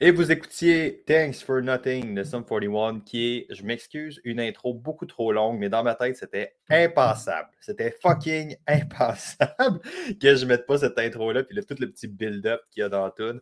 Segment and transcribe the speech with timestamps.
[0.00, 4.72] Et vous écoutiez Thanks for Nothing de Sum 41, qui est, je m'excuse, une intro
[4.72, 7.48] beaucoup trop longue, mais dans ma tête, c'était impassable.
[7.60, 9.80] C'était fucking impassable
[10.22, 12.88] que je mette pas cette intro-là, puis le, tout le petit build-up qu'il y a
[12.88, 13.40] dans la tune.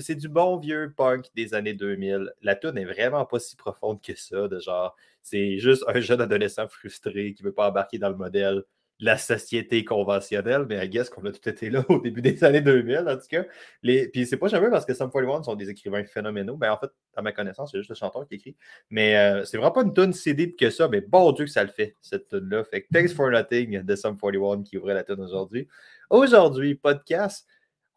[0.00, 2.32] C'est du, bon vieux punk des années 2000.
[2.42, 6.20] La tune est vraiment pas si profonde que ça, de genre, c'est juste un jeune
[6.20, 8.64] adolescent frustré qui veut pas embarquer dans le modèle
[8.98, 12.62] la société conventionnelle, mais I guess qu'on a tout été là au début des années
[12.62, 13.44] 2000, en tout cas.
[13.82, 14.08] Les...
[14.08, 16.56] Puis c'est pas jamais parce que Sum 41 sont des écrivains phénoménaux.
[16.56, 18.56] Ben, en fait, à ma connaissance, c'est juste le chanteur qui écrit.
[18.90, 21.50] Mais euh, c'est vraiment pas une tune si deep que ça, mais bon Dieu que
[21.50, 22.64] ça le fait, cette tune-là.
[22.64, 25.68] Fait que Thanks for Nothing de Sum 41 qui ouvrait la tune aujourd'hui.
[26.08, 27.46] Aujourd'hui, podcast.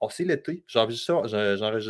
[0.01, 0.63] On sait l'été.
[0.67, 1.23] J'enregistre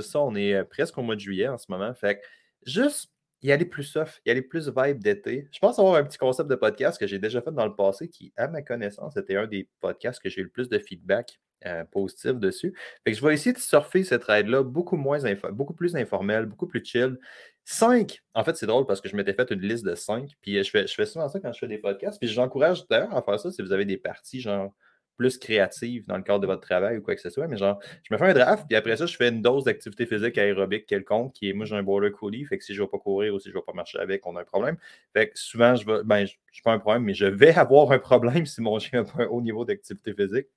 [0.01, 1.93] ça, on est euh, presque au mois de juillet en ce moment.
[1.93, 2.21] Fait que
[2.65, 3.11] juste
[3.41, 5.47] y aller plus soft, y aller plus vibe d'été.
[5.51, 8.09] Je pense avoir un petit concept de podcast que j'ai déjà fait dans le passé
[8.09, 11.39] qui, à ma connaissance, était un des podcasts que j'ai eu le plus de feedback
[11.65, 12.73] euh, positif dessus.
[13.03, 15.19] Fait que je vais essayer de surfer cette ride-là beaucoup, moins
[15.51, 17.17] beaucoup plus informel, beaucoup plus chill.
[17.65, 20.57] 5, en fait, c'est drôle parce que je m'étais fait une liste de 5, puis
[20.57, 23.15] euh, je fais, je fais souvent ça quand je fais des podcasts, puis j'encourage d'ailleurs
[23.15, 24.73] à faire ça si vous avez des parties genre
[25.19, 27.77] plus créatives dans le cadre de votre travail ou quoi que ce soit, mais genre,
[28.03, 30.85] je me fais un draft, puis après ça, je fais une dose d'activité physique aérobique
[30.85, 32.99] quelconque, qui est, moi, j'ai un border collie, fait que si je ne vais pas
[32.99, 34.77] courir ou si je ne vais pas marcher avec, on a un problème.
[35.11, 37.99] Fait que souvent, je vais, ben, je pas un problème, mais je vais avoir un
[37.99, 40.47] problème si mon chien n'a pas un haut niveau d'activité physique.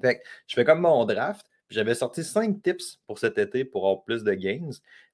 [0.00, 1.46] Fait que je fais comme mon draft.
[1.68, 4.70] J'avais sorti cinq tips pour cet été pour avoir plus de gains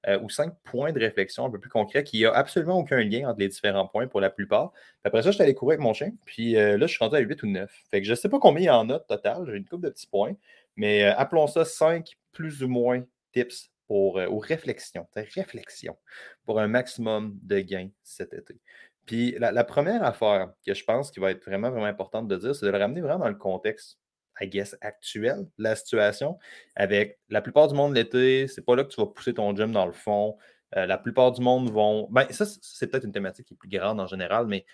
[0.07, 3.27] euh, ou cinq points de réflexion un peu plus concrets qui a absolument aucun lien
[3.27, 4.71] entre les différents points pour la plupart.
[5.03, 6.11] Après ça, je suis allé courir avec mon chien.
[6.25, 7.71] Puis euh, là, je suis rendu à 8 ou 9.
[7.89, 9.45] Fait que je ne sais pas combien il y en a total.
[9.47, 10.35] J'ai une couple de petits points.
[10.75, 15.07] Mais euh, appelons ça cinq plus ou moins tips pour, ou réflexions.
[15.15, 15.97] Réflexion
[16.45, 18.59] pour un maximum de gains cet été.
[19.07, 22.37] Puis la, la première affaire que je pense qui va être vraiment, vraiment importante de
[22.37, 23.99] dire, c'est de le ramener vraiment dans le contexte
[24.41, 26.37] I guess, actuelle de la situation.
[26.75, 29.71] Avec la plupart du monde l'été, c'est pas là que tu vas pousser ton gym
[29.71, 30.37] dans le fond.
[30.75, 32.07] Euh, la plupart du monde vont.
[32.11, 34.65] Ben, ça, c'est- peut-être une thématique qui est plus grande en général, mais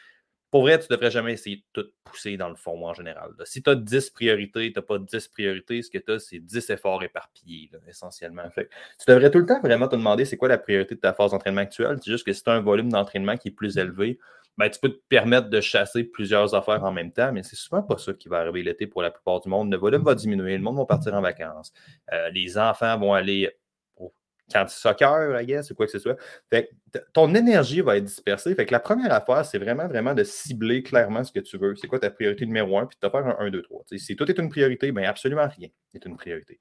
[0.51, 3.31] pour vrai, tu ne devrais jamais essayer de tout pousser dans le fond en général.
[3.37, 3.45] là.
[3.45, 6.39] Si tu as 10 priorités, tu n'as pas 10 priorités, ce que tu as, c'est
[6.39, 8.49] 10 efforts éparpillés, là, essentiellement.
[8.49, 11.13] Fait tu devrais tout le temps vraiment te demander c'est quoi la priorité de ta
[11.13, 11.97] phase d'entraînement actuelle.
[12.03, 14.17] C'est juste que si tu as un volume d'entraînement qui est plus élevé,
[14.59, 17.81] ben, tu peux te permettre de chasser plusieurs affaires en même temps, mais c'est souvent
[17.81, 19.71] pas ça qui va arriver l'été pour la plupart du monde.
[19.71, 21.71] Le volume va diminuer, le monde va partir en vacances,
[22.11, 23.49] euh, les enfants vont aller
[23.95, 24.13] au
[24.51, 26.17] camp de soccer, I guess, ou quoi que ce soit.
[26.49, 28.53] Fait que ton énergie va être dispersée.
[28.53, 31.77] Fait que la première affaire, c'est vraiment, vraiment de cibler clairement ce que tu veux.
[31.77, 33.85] C'est quoi ta priorité numéro un, puis de te faire un 1, 2, 3.
[33.95, 36.59] si tout est une priorité, bien absolument rien est une priorité.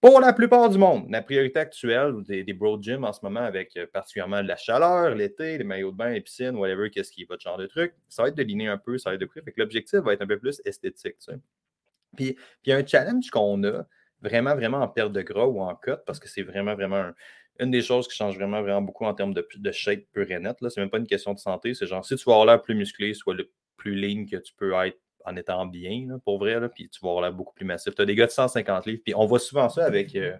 [0.00, 3.40] Pour la plupart du monde, la priorité actuelle des, des bro gyms en ce moment,
[3.40, 7.10] avec euh, particulièrement de la chaleur, l'été, les maillots de bain, les piscines, whatever, qu'est-ce
[7.10, 9.14] qui est votre genre de truc, ça va être de liner un peu, ça va
[9.14, 9.42] être de courir.
[9.44, 11.16] Fait que l'objectif va être un peu plus esthétique.
[11.18, 11.38] tu sais.
[12.16, 13.84] Puis, puis un challenge qu'on a
[14.22, 17.14] vraiment, vraiment en perte de gras ou en cut, parce que c'est vraiment, vraiment un-
[17.60, 20.38] une des choses qui change vraiment, vraiment beaucoup en termes de, de shape pure et
[20.38, 20.56] net.
[20.60, 20.70] Là.
[20.70, 21.74] C'est même pas une question de santé.
[21.74, 24.54] C'est genre, si tu vas avoir l'air plus musclé, soit le plus lean que tu
[24.56, 27.94] peux être en étant bien, pour vrai, puis tu vas avoir beaucoup plus massif.
[27.94, 30.14] Tu as des gars de 150 livres, puis on voit souvent ça avec.
[30.16, 30.36] euh,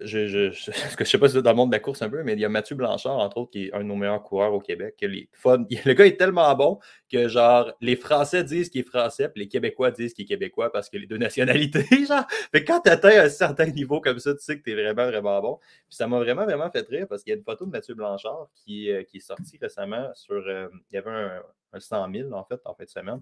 [0.00, 2.10] je, je, je, je sais pas si c'est dans le monde de la course un
[2.10, 4.22] peu, mais il y a Mathieu Blanchard, entre autres, qui est un de nos meilleurs
[4.22, 4.96] coureurs au Québec.
[5.00, 5.28] les
[5.84, 6.78] le gars est tellement bon
[7.10, 10.70] que, genre, les Français disent qu'il est français, puis les Québécois disent qu'il est québécois
[10.72, 12.26] parce que les deux nationalités, genre.
[12.52, 14.74] Fait que quand tu atteins un certain niveau comme ça, tu sais que tu es
[14.74, 15.56] vraiment, vraiment bon.
[15.88, 17.94] Puis ça m'a vraiment, vraiment fait rire parce qu'il y a une photo de Mathieu
[17.94, 20.34] Blanchard qui, euh, qui est sortie récemment sur.
[20.36, 21.42] euh, il y avait un
[21.78, 23.20] 100 000 en fait, en fin de semaine.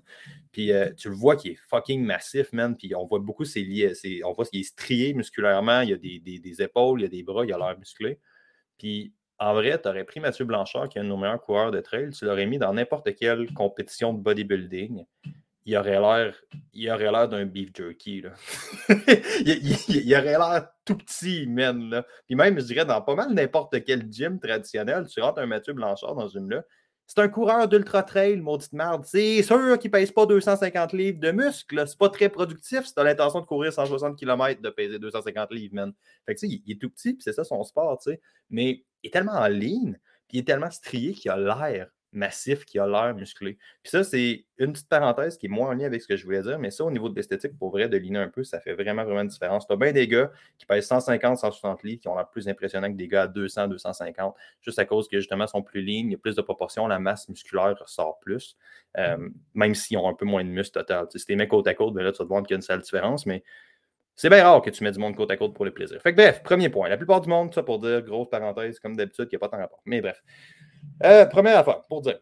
[0.52, 2.76] Puis euh, tu le vois qui est fucking massif, man.
[2.76, 3.92] Puis on voit beaucoup ses liés.
[4.24, 5.80] on voit qu'il est strié musculairement.
[5.80, 8.18] Il y a des, des- épaules, il y a des bras, il a l'air musclé.
[8.78, 11.70] Puis en vrai, tu aurais pris Mathieu Blanchard, qui est un de nos meilleurs coureurs
[11.70, 15.04] de trail, tu l'aurais mis dans n'importe quelle compétition de bodybuilding.
[15.68, 16.36] Il aurait l'air,
[16.72, 18.22] il aurait l'air d'un beef jerky.
[18.22, 18.30] Là.
[19.44, 21.90] il aurait l'air tout petit, man.
[21.90, 22.06] Là.
[22.26, 25.72] Puis même, je dirais, dans pas mal n'importe quel gym traditionnel, tu rentres un Mathieu
[25.72, 26.62] Blanchard dans ce gym-là,
[27.06, 29.04] c'est un coureur d'ultra trail, maudite merde.
[29.04, 31.76] C'est sûr qu'il ne pèse pas 250 livres de muscle.
[31.76, 31.86] là.
[31.86, 35.52] C'est pas très productif si tu as l'intention de courir 160 km de peser 250
[35.52, 35.92] livres, man.
[36.26, 38.10] Fait que tu sais, il, il est tout petit, puis c'est ça son sport, tu
[38.10, 38.20] sais.
[38.50, 39.98] Mais il est tellement en ligne,
[40.28, 43.58] puis il est tellement strié qu'il a l'air massif qui a l'air musclé.
[43.82, 46.24] Puis ça, c'est une petite parenthèse qui est moins en lien avec ce que je
[46.24, 48.58] voulais dire, mais ça, au niveau de l'esthétique, pour vrai, de liner un peu, ça
[48.58, 49.66] fait vraiment, vraiment une différence.
[49.66, 52.90] Tu as bien des gars qui pèsent 150, 160 livres, qui ont l'air plus impressionnants
[52.90, 56.12] que des gars à 200, 250, juste à cause que justement, sont plus lignes, il
[56.12, 58.56] y a plus de proportions, la masse musculaire ressort plus,
[58.96, 61.06] euh, même s'ils ont un peu moins de muscle total.
[61.14, 62.56] si tu mets côte à côte, ben là, tu vas te voir qu'il y a
[62.56, 63.42] une sale différence, mais
[64.16, 66.00] c'est bien rare que tu mets du monde côte à côte pour le plaisir.
[66.00, 66.88] Fait que bref, premier point.
[66.88, 69.50] La plupart du monde, ça pour dire, grosse parenthèse, comme d'habitude, il n'y a pas
[69.50, 69.82] tant rapport.
[69.84, 70.22] Mais bref.
[71.04, 72.18] Euh, première affaire, pour dire.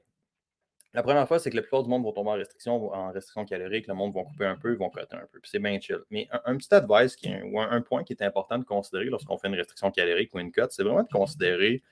[0.93, 3.45] La première fois, c'est que la plupart du monde vont tomber en restriction, en restriction
[3.45, 3.89] calorique.
[3.89, 5.41] Le monde va couper un peu, vont coter un peu.
[5.43, 5.99] C'est bien chill.
[6.11, 7.17] Mais un, petit advice
[7.51, 10.53] ou un, point qui est important de considérer lorsqu'on fait une restriction calorique ou une
[10.53, 11.83] cote, c'est vraiment de considérer,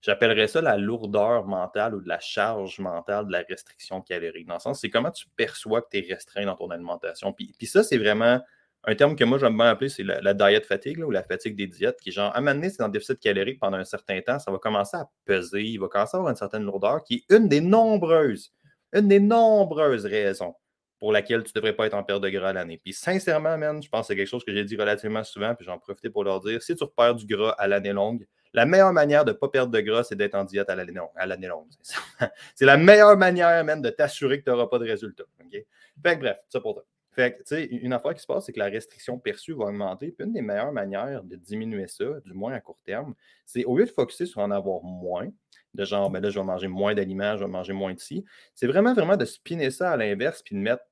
[0.00, 4.46] j'appellerais ça la lourdeur mentale ou de la charge mentale de la restriction calorique.
[4.46, 7.32] Dans le sens, c'est comment tu perçois que tu es restreint dans ton alimentation.
[7.32, 8.40] Puis ça, c'est vraiment
[8.84, 11.66] un terme que moi j'aime bien appeler, c'est la, diet fatigue ou la fatigue des
[11.66, 14.20] diètes, qui est genre, à un moment donné, c'est dans déficit calorique pendant un certain
[14.20, 17.24] temps, ça va commencer à peser, il va commencer à avoir une certaine lourdeur, qui
[17.28, 18.52] est une des nombreuses,
[18.92, 20.54] une des nombreuses raisons
[20.98, 22.80] pour laquelle tu ne devrais pas être en perte de gras à l'année.
[22.82, 25.64] Puis sincèrement, man, je pense que c'est quelque chose que j'ai dit relativement souvent, puis
[25.64, 28.92] j'en profite pour leur dire, si tu perds du gras à l'année longue, la meilleure
[28.92, 31.70] manière de ne pas perdre de gras, c'est d'être en diète à l'année longue.
[32.54, 35.24] C'est la meilleure manière, même, de t'assurer que tu n'auras pas de résultats.
[35.50, 36.84] Fait que bref, ça pour toi.
[37.14, 39.66] Fait que, tu sais, une affaire qui se passe, c'est que la restriction perçue va
[39.66, 40.12] augmenter.
[40.12, 43.14] Puis une des meilleures manières de diminuer ça, du moins à court terme,
[43.44, 45.28] c'est au lieu de focuser sur en avoir moins,
[45.74, 48.24] de genre, ben là, je vais manger moins d'aliments, je vais manger moins de ci,
[48.54, 50.84] c'est vraiment, vraiment de spinner ça à l'inverse puis de mettre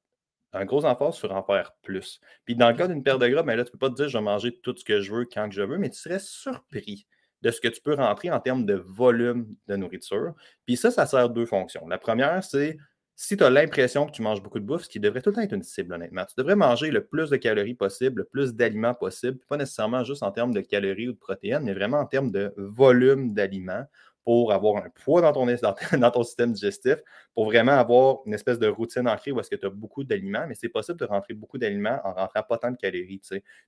[0.52, 2.20] un gros emphase sur en faire plus.
[2.44, 3.94] Puis dans le cas d'une perte de gras, ben là, tu ne peux pas te
[3.94, 5.98] dire je vais manger tout ce que je veux quand que je veux, mais tu
[5.98, 7.06] serais surpris
[7.42, 10.34] de ce que tu peux rentrer en termes de volume de nourriture.
[10.66, 11.86] Puis ça, ça sert deux fonctions.
[11.88, 12.76] La première, c'est
[13.22, 15.36] si tu as l'impression que tu manges beaucoup de bouffe, ce qui devrait tout le
[15.36, 18.54] temps être une cible, honnêtement, tu devrais manger le plus de calories possible, le plus
[18.54, 22.06] d'aliments possible, pas nécessairement juste en termes de calories ou de protéines, mais vraiment en
[22.06, 23.84] termes de volume d'aliments
[24.24, 25.46] pour avoir un poids dans ton,
[26.24, 26.96] système digestif,
[27.34, 30.46] pour vraiment avoir une espèce de routine ancrée où est-ce que tu as beaucoup d'aliments,
[30.48, 33.20] mais c'est possible de rentrer beaucoup d'aliments en rentrant pas tant de calories.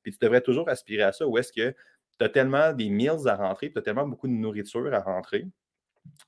[0.03, 1.75] Puis tu devrais toujours aspirer à ça où est-ce que
[2.19, 5.45] tu as tellement des meals à rentrer, tu as tellement beaucoup de nourriture à rentrer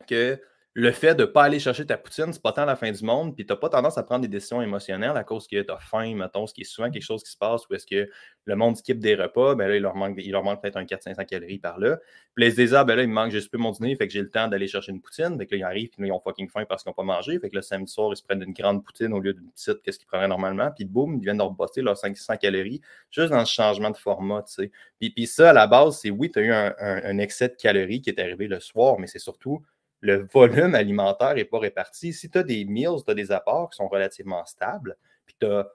[0.06, 0.38] que
[0.76, 3.04] le fait de ne pas aller chercher ta poutine, c'est pas tant la fin du
[3.04, 5.70] monde, puis tu n'as pas tendance à prendre des décisions émotionnelles à cause que tu
[5.70, 8.10] as faim, mettons, ce qui est souvent quelque chose qui se passe où est-ce que
[8.46, 10.84] le monde skip des repas, ben là, il leur manque, il leur manque peut-être un
[10.84, 11.98] 400-500 calories par là.
[12.34, 14.20] Puis les désir, ben là, il me manque juste peu mon dîner, fait que j'ai
[14.20, 15.38] le temps d'aller chercher une poutine.
[15.38, 17.04] Fait que là, ils arrivent, puis là, ils ont fucking faim parce qu'ils n'ont pas
[17.04, 17.38] mangé.
[17.38, 19.80] Fait que le samedi soir, ils se prennent une grande poutine au lieu d'une petite,
[19.82, 20.72] qu'est-ce qu'ils prendraient normalement.
[20.72, 22.80] Puis boum, ils viennent de rebosser leurs 500 calories
[23.12, 24.72] juste dans le changement de format, tu sais.
[24.98, 27.54] Puis, puis ça, à la base, c'est oui, tu as eu un, un excès de
[27.54, 29.62] calories qui est arrivé le soir, mais c'est surtout
[30.04, 32.12] le volume alimentaire n'est pas réparti.
[32.12, 35.46] Si tu as des meals, tu as des apports qui sont relativement stables, puis tu
[35.46, 35.66] as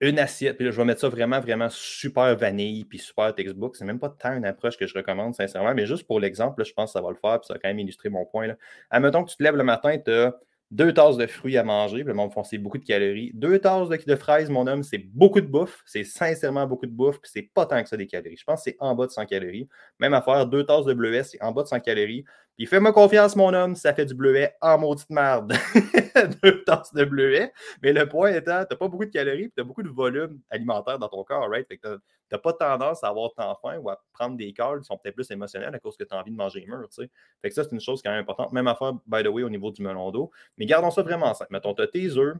[0.00, 3.74] une assiette, puis là, je vais mettre ça vraiment, vraiment super vanille, puis super textbook.
[3.74, 6.72] C'est même pas tant une approche que je recommande, sincèrement, mais juste pour l'exemple, je
[6.72, 8.54] pense que ça va le faire, puis ça va quand même illustrer mon point.
[8.90, 10.36] Admettons que tu te lèves le matin, tu as
[10.70, 13.32] deux tasses de fruits à manger, le monde c'est beaucoup de calories.
[13.34, 15.82] Deux tasses de, fraises, mon homme, c'est beaucoup de bouffe.
[15.84, 18.36] C'est sincèrement beaucoup de bouffe, puis c'est pas tant que ça des calories.
[18.36, 19.68] Je pense que c'est en bas de 100 calories.
[19.98, 22.24] Même à faire deux tasses de bleuet, c'est en bas de 100 calories.
[22.58, 25.52] Puis fais-moi confiance, mon homme, ça fait du bleuet en maudite merde.
[26.42, 27.52] deux tasses de bleuet.
[27.84, 30.98] Mais le point étant, t'as pas beaucoup de calories, puis t'as beaucoup de volume alimentaire
[30.98, 31.68] dans ton corps, right?
[31.68, 32.00] Fait que
[32.32, 35.14] n'as pas tendance à avoir tant faim ou à prendre des carbs qui sont peut-être
[35.14, 36.88] plus émotionnels à cause que tu as envie de manger mûr.
[36.88, 37.10] Tu sais.
[37.42, 38.52] Fait que ça, c'est une chose quand même importante.
[38.52, 40.32] Même affaire, by the way, au niveau du melon d'eau.
[40.56, 41.52] Mais gardons ça vraiment simple.
[41.52, 42.34] Mettons, tu as tes œufs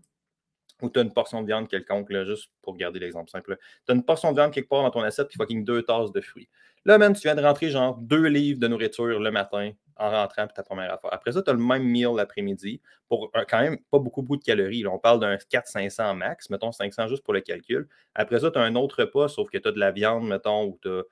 [0.82, 3.58] ou tu as une portion de viande quelconque, là, juste pour garder l'exemple simple.
[3.86, 6.12] Tu as une portion de viande quelque part dans ton assiette, puis fucking deux tasses
[6.12, 6.48] de fruits.
[6.84, 10.46] Là, même, tu viens de rentrer genre deux livres de nourriture le matin en rentrant
[10.46, 11.12] pour ta première affaire.
[11.12, 14.44] Après ça, tu as le même meal l'après-midi pour quand même pas beaucoup, beaucoup de
[14.44, 14.86] calories.
[14.86, 17.88] on parle d'un 400-500 max, mettons 500 juste pour le calcul.
[18.14, 20.66] Après ça, tu as un autre repas, sauf que tu as de la viande, mettons,
[20.66, 21.02] ou tu as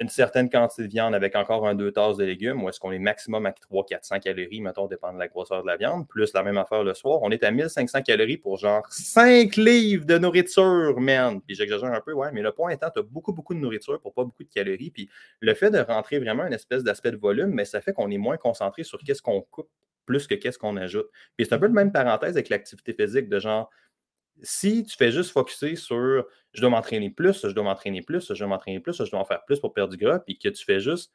[0.00, 2.92] une certaine quantité de viande avec encore un deux tasses de légumes, ou est-ce qu'on
[2.92, 6.42] est maximum à 300-400 calories, mettons, dépend de la grosseur de la viande, plus la
[6.42, 11.00] même affaire le soir, on est à 1500 calories pour genre 5 livres de nourriture,
[11.00, 11.40] man.
[11.40, 14.00] Puis j'exagère un peu, ouais, mais le point étant, tu as beaucoup, beaucoup de nourriture
[14.00, 14.90] pour pas beaucoup de calories.
[14.90, 15.08] Puis
[15.40, 18.18] le fait de rentrer vraiment une espèce d'aspect de volume, mais ça fait qu'on est
[18.18, 19.70] moins concentré sur qu'est-ce qu'on coupe
[20.06, 21.08] plus que qu'est-ce qu'on ajoute.
[21.36, 23.70] Puis c'est un peu le même parenthèse avec l'activité physique, de genre,
[24.42, 28.38] si tu fais juste focuser sur je dois m'entraîner plus, je dois m'entraîner plus, je
[28.38, 30.64] dois m'entraîner plus, je dois en faire plus pour perdre du gras, puis que tu
[30.64, 31.12] fais juste.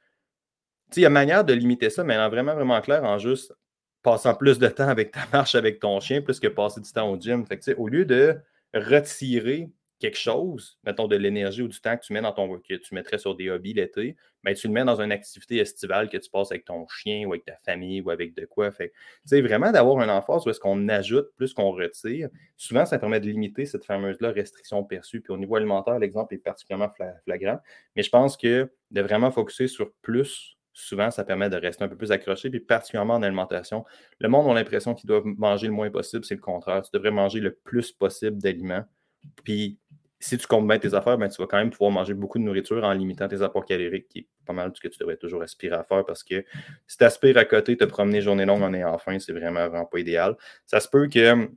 [0.92, 3.18] Tu sais, il y a manière de limiter ça, mais en vraiment, vraiment clair, en
[3.18, 3.54] juste
[4.02, 7.10] passant plus de temps avec ta marche avec ton chien, plus que passer du temps
[7.10, 7.46] au gym.
[7.46, 8.38] Fait que, au lieu de
[8.74, 12.76] retirer quelque chose, mettons de l'énergie ou du temps que tu mets dans ton que
[12.76, 16.10] tu mettrais sur des hobbies l'été, mais ben, tu le mets dans une activité estivale
[16.10, 18.72] que tu passes avec ton chien ou avec ta famille ou avec de quoi.
[18.72, 18.92] Fait
[19.28, 23.20] tu vraiment d'avoir un emphase où est-ce qu'on ajoute plus qu'on retire, souvent ça permet
[23.20, 25.22] de limiter cette fameuse-là restriction perçue.
[25.22, 26.92] Puis au niveau alimentaire, l'exemple est particulièrement
[27.24, 27.60] flagrant.
[27.96, 31.88] Mais je pense que de vraiment focuser sur plus souvent, ça permet de rester un
[31.88, 33.86] peu plus accroché, puis particulièrement en alimentation.
[34.20, 36.82] Le monde a l'impression qu'ils doivent manger le moins possible, c'est le contraire.
[36.84, 38.84] Tu devrais manger le plus possible d'aliments.
[39.44, 39.80] Puis,
[40.26, 42.44] si tu comptes bien tes affaires, ben, tu vas quand même pouvoir manger beaucoup de
[42.44, 45.44] nourriture en limitant tes apports caloriques, qui est pas mal ce que tu devrais toujours
[45.44, 46.44] aspirer à faire parce que
[46.88, 49.86] si tu aspires à côté, te promener journée longue en ayant faim, c'est vraiment, vraiment
[49.86, 50.36] pas idéal.
[50.66, 51.48] Ça se peut que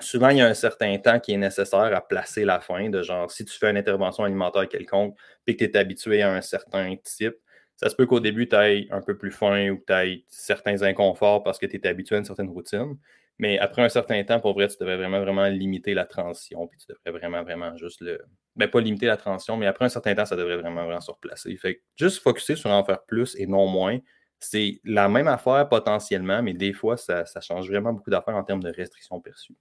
[0.00, 3.02] souvent, il y a un certain temps qui est nécessaire à placer la faim, de
[3.02, 6.42] genre, si tu fais une intervention alimentaire quelconque, puis que tu es habitué à un
[6.42, 7.36] certain type,
[7.76, 10.24] ça se peut qu'au début, tu ailles un peu plus faim ou que tu ailles
[10.28, 12.96] certains inconforts parce que tu es habitué à une certaine routine.
[13.38, 16.66] Mais après un certain temps, pour vrai, tu devrais vraiment, vraiment limiter la transition.
[16.68, 18.20] Puis tu devrais vraiment, vraiment juste le.
[18.56, 21.10] Ben, pas limiter la transition, mais après un certain temps, ça devrait vraiment, vraiment se
[21.10, 21.54] replacer.
[21.56, 23.98] Fait que juste focuser sur en faire plus et non moins,
[24.38, 28.62] c'est la même affaire potentiellement, mais des fois, ça, change vraiment beaucoup d'affaires en termes
[28.62, 29.54] de restrictions perçues.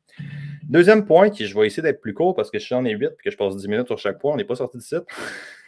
[0.63, 2.91] Deuxième point, qui je vais essayer d'être plus court parce que je suis en ai
[2.91, 4.83] 8 et que je passe 10 minutes sur chaque point, on n'est pas sorti du
[4.83, 5.03] site.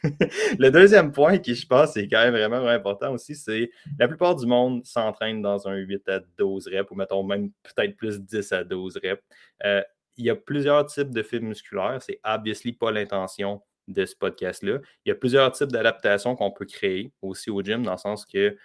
[0.59, 4.07] le deuxième point qui, je pense, est quand même vraiment, vraiment important aussi, c'est la
[4.07, 8.19] plupart du monde s'entraîne dans un 8 à 12 reps ou mettons même peut-être plus
[8.19, 9.23] 10 à 12 reps.
[9.63, 9.81] Euh,
[10.17, 11.99] il y a plusieurs types de fibres musculaires.
[12.01, 14.79] C'est obviously pas l'intention de ce podcast-là.
[15.05, 18.25] Il y a plusieurs types d'adaptations qu'on peut créer aussi au gym, dans le sens
[18.25, 18.57] que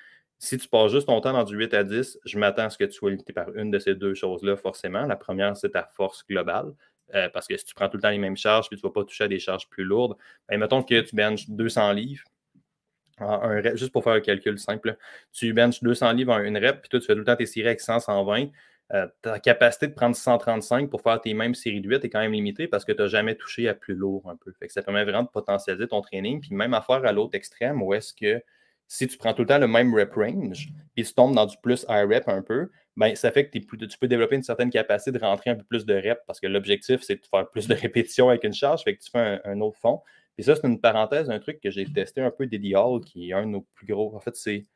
[0.42, 2.76] si tu passes juste ton temps dans du 8 à 10, je m'attends à ce
[2.76, 5.06] que tu sois limité par une de ces deux choses-là, forcément.
[5.06, 6.72] La première, c'est ta force globale.
[7.14, 8.88] Euh, parce que si tu prends tout le temps les mêmes charges puis tu ne
[8.88, 10.16] vas pas toucher à des charges plus lourdes,
[10.48, 12.24] ben, mettons que tu benches 200 livres,
[13.74, 14.96] juste pour faire un calcul simple,
[15.32, 17.46] tu benches 200 livres en une rep, puis toi, tu fais tout le temps tes
[17.46, 18.46] séries avec 100, 120.
[18.94, 22.20] Euh, ta capacité de prendre 135 pour faire tes mêmes séries de 8 est quand
[22.20, 24.52] même limitée parce que tu n'as jamais touché à plus lourd un peu.
[24.68, 26.40] Ça permet vraiment de potentialiser ton training.
[26.40, 28.42] Puis même à faire à l'autre extrême où est-ce que
[28.92, 31.56] si tu prends tout le temps le même rep range, puis tu tombes dans du
[31.62, 35.12] plus high rep un peu, ben, ça fait que tu peux développer une certaine capacité
[35.12, 37.74] de rentrer un peu plus de reps parce que l'objectif, c'est de faire plus de
[37.74, 40.02] répétitions avec une charge, fait que tu fais un, autre fond.
[40.36, 43.30] Puis ça, c'est une parenthèse, un truc que j'ai testé un peu d'Eddie Hall, qui
[43.30, 44.14] est un de nos plus gros.
[44.14, 44.66] En fait, c'est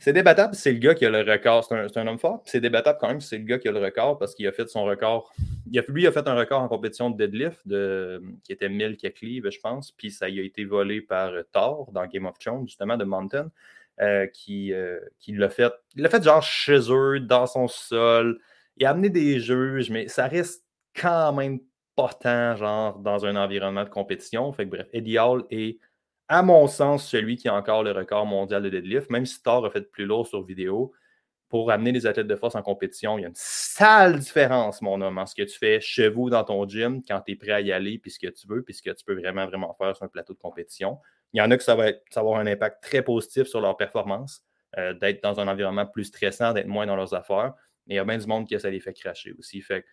[0.00, 1.62] c'est débattable, c'est le gars qui a le record.
[1.62, 2.42] C'est un, homme fort.
[2.46, 4.66] C'est débattable quand même, c'est le gars qui a le record parce qu'il a fait
[4.66, 5.30] son record.
[5.70, 8.96] Il a, lui, a fait un record en compétition de deadlift de, qui était 1000
[9.20, 9.92] livres, je pense.
[9.92, 13.50] Puis ça y a été volé par Thor dans Game of Thrones, justement, de Mountain,
[14.00, 15.70] euh, qui, euh, qui l'a fait.
[15.94, 18.38] Il l'a fait genre chez eux, dans son sol.
[18.78, 20.64] Il a amené des juges, mais ça reste
[20.98, 21.60] quand même
[21.94, 24.50] pas tant, genre, dans un environnement de compétition.
[24.54, 25.78] Fait que bref, Eddie Hall est
[26.30, 29.66] à mon sens, celui qui a encore le record mondial de deadlift, même si Thor
[29.66, 30.92] a fait plus lourd sur vidéo,
[31.48, 35.00] pour amener les athlètes de force en compétition, il y a une sale différence, mon
[35.00, 37.50] homme, en ce que tu fais chez vous dans ton gym quand tu es prêt
[37.50, 39.74] à y aller, puis ce que tu veux, puis ce que tu peux vraiment, vraiment
[39.74, 40.98] faire sur un plateau de compétition.
[41.32, 44.44] Il y en a que ça va, avoir un impact très positif sur leur performance,
[44.78, 47.54] euh, d'être dans un environnement plus stressant, d'être moins dans leurs affaires.
[47.88, 49.62] Mais il y a bien du monde qui ça les fait cracher aussi.
[49.62, 49.84] Fait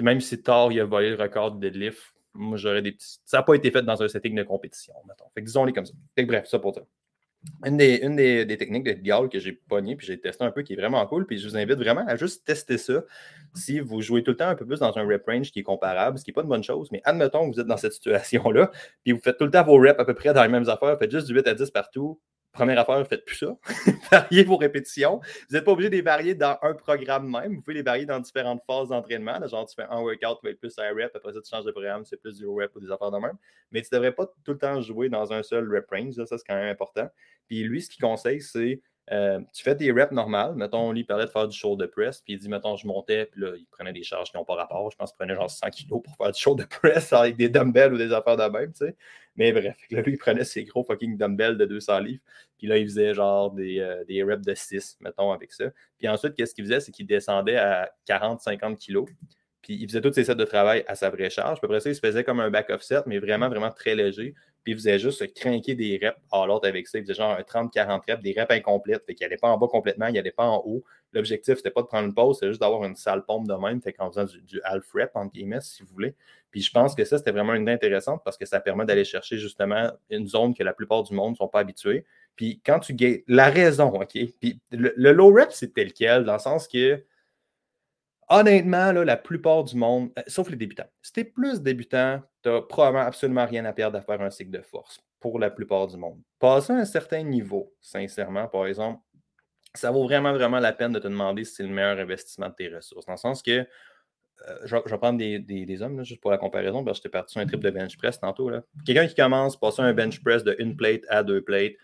[0.00, 3.18] même si Thor a volé le record de deadlift, moi, j'aurais des petits.
[3.24, 5.28] Ça n'a pas été fait dans un setting de compétition, mettons.
[5.34, 5.94] Fait que disons-les comme ça.
[6.14, 6.84] Fait bref, ça pour dire.
[7.64, 10.62] Une des, une des, techniques de dial que j'ai pogné puis j'ai testé un peu
[10.62, 11.24] qui est vraiment cool.
[11.26, 13.04] Puis je vous invite vraiment à juste tester ça.
[13.54, 15.64] Si vous jouez tout le temps un peu plus dans un rep range qui est
[15.64, 17.92] comparable, ce qui n'est pas une bonne chose, mais admettons que vous êtes dans cette
[17.92, 18.70] situation-là,
[19.04, 20.98] puis vous faites tout le temps vos reps à peu près dans les mêmes affaires,
[20.98, 22.20] faites juste du 8 à 10 partout,
[22.52, 23.56] Première affaire, faites plus ça.
[24.10, 25.20] variez vos répétitions.
[25.48, 27.56] Vous n'êtes pas obligé de les varier dans un programme même.
[27.56, 29.46] Vous pouvez les varier dans différentes phases d'entraînement.
[29.46, 31.64] Genre, tu fais un workout, tu vas être plus à rep, après ça, tu changes
[31.64, 33.36] de programme, c'est plus du rep ou des affaires de même.
[33.70, 36.14] Mais tu ne devrais pas tout le temps jouer dans un seul rep range.
[36.14, 37.08] Ça, c'est quand même important.
[37.46, 40.54] Puis lui, ce qu'il conseille, c'est euh, tu fais des reps normales.
[40.54, 42.20] Mettons, lui, il parlait de faire du shoulder press.
[42.20, 43.26] Puis il dit, mettons, je montais.
[43.26, 44.90] Puis là, il prenait des charges qui n'ont pas rapport.
[44.90, 47.94] Je pense qu'il prenait genre 100 kilos pour faire du shoulder press avec des dumbbells
[47.94, 48.96] ou des affaires de même, tu sais.
[49.36, 52.22] Mais bref, là, lui, il prenait ses gros fucking dumbbells de 200 livres.
[52.58, 55.66] Puis là, il faisait genre des, euh, des reps de 6, mettons, avec ça.
[55.96, 56.80] Puis ensuite, qu'est-ce qu'il faisait?
[56.80, 59.08] C'est qu'il descendait à 40-50 kilos.
[59.62, 61.58] Puis il faisait toutes ses sets de travail à sa vraie charge.
[61.60, 64.34] Puis après ça, il se faisait comme un back offset, mais vraiment, vraiment très léger.
[64.68, 66.98] Puis il faisait juste craquer des reps à l'autre avec ça.
[66.98, 69.02] Il faisait genre un 30-40 reps, des reps incomplètes.
[69.06, 70.84] Fait qu'il n'allait pas en bas complètement, il n'allait pas en haut.
[71.14, 73.80] L'objectif, c'était pas de prendre une pause, c'était juste d'avoir une sale pompe de même.
[73.80, 76.14] Fait qu'en faisant du, du half rep, entre guillemets, si vous voulez.
[76.50, 79.04] Puis je pense que ça, c'était vraiment une idée intéressante parce que ça permet d'aller
[79.04, 82.04] chercher justement une zone que la plupart du monde ne sont pas habitués.
[82.36, 84.18] Puis quand tu gagnes, la raison, OK?
[84.38, 87.02] Puis le, low rep, c'est tel quel, dans le sens que,
[88.28, 92.22] honnêtement, là, la plupart du monde, euh, sauf les débutants, si tu es plus débutant,
[92.42, 95.50] tu n'as probablement absolument rien à perdre à faire un cycle de force pour la
[95.50, 96.20] plupart du monde.
[96.38, 99.00] Passer un certain niveau, sincèrement, par exemple,
[99.74, 102.54] ça vaut vraiment, vraiment la peine de te demander si c'est le meilleur investissement de
[102.54, 103.06] tes ressources.
[103.06, 103.66] Dans le sens que
[104.46, 107.40] euh, je, vais prendre des, hommes, juste pour la comparaison, parce que j'étais parti sur
[107.40, 108.50] un trip de bench press tantôt.
[108.86, 111.74] Quelqu'un qui commence, passer un bench press de une plate à deux plates,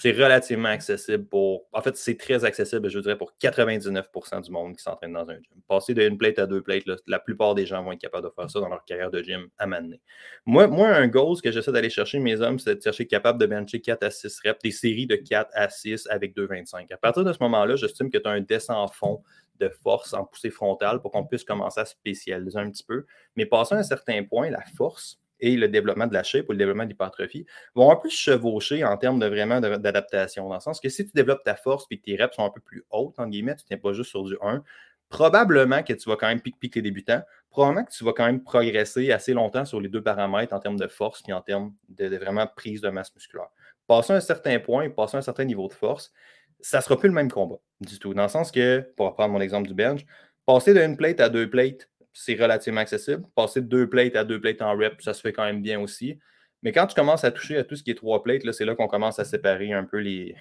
[0.00, 1.66] c'est relativement accessible pour.
[1.74, 5.34] En fait, c'est très accessible, je dirais, pour 99% du monde qui s'entraîne dans un
[5.34, 5.60] gym.
[5.68, 8.50] Passer d'une plate à deux plates, la plupart des gens vont être capables de faire
[8.50, 10.00] ça dans leur carrière de gym à m'amener.
[10.46, 13.82] Moi, un goal que j'essaie d'aller chercher mes hommes, c'est de chercher capable de bencher
[13.82, 16.90] 4 à 6 reps, des séries de 4 à 6 avec 2,25.
[16.94, 19.22] À partir de ce moment-là, j'estime que tu as un descend fond
[19.58, 23.04] de force en poussée frontale pour qu'on puisse commencer à spécialiser un petit peu.
[23.36, 26.52] Mais passé à un certain point, la force, et le développement de la shape ou
[26.52, 30.48] le développement de l'hypertrophie vont un peu chevaucher en termes de vraiment d'adaptation.
[30.48, 32.50] Dans le sens que si tu développes ta force et que tes reps sont un
[32.50, 34.62] peu plus hautes, en guillemets, tu n'es pas juste sur du 1,
[35.10, 37.22] probablement que tu vas quand même pique-pique les débutants.
[37.50, 40.78] Probablement que tu vas quand même progresser assez longtemps sur les deux paramètres en termes
[40.78, 43.48] de force et en termes de, vraiment prise de masse musculaire.
[43.86, 46.12] Passer un certain point, passer un certain niveau de force,
[46.60, 48.14] ça ne sera plus le même combat du tout.
[48.14, 50.06] Dans le sens que, pour reprendre mon exemple du bench,
[50.46, 53.24] passer d'une plate à deux plates, c'est relativement accessible.
[53.34, 55.80] Passer de deux plates à deux plates en rep, ça se fait quand même bien
[55.80, 56.18] aussi.
[56.62, 58.74] Mais quand tu commences à toucher à tout ce qui est trois plates, c'est là
[58.74, 60.34] qu'on commence à séparer un peu les.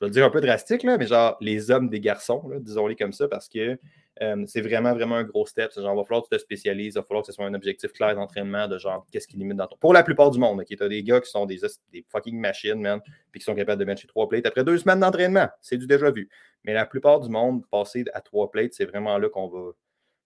[0.00, 3.12] Je vais dire un peu drastique, là, mais genre les hommes des garçons, disons-les comme
[3.12, 3.78] ça, parce que
[4.20, 5.72] euh, c'est vraiment, vraiment un gros step.
[5.74, 7.54] Genre, il va falloir que tu te spécialises, il va falloir que ce soit un
[7.54, 9.76] objectif clair d'entraînement de genre qu'est-ce qui limite dans ton.
[9.76, 11.60] Pour la plupart du monde, tu as des gars qui sont des,
[11.92, 15.00] des fucking machines, man, puis qui sont capables de bencher trois plates après deux semaines
[15.00, 15.48] d'entraînement.
[15.60, 16.28] C'est du déjà vu.
[16.64, 19.70] Mais la plupart du monde, passer à trois plates, c'est vraiment là qu'on va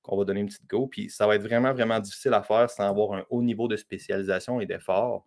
[0.07, 0.87] qu'on va donner une petite go.
[0.87, 3.77] Puis ça va être vraiment, vraiment difficile à faire sans avoir un haut niveau de
[3.77, 5.27] spécialisation et d'effort